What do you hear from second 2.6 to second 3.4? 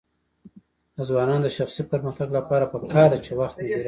پکار ده چې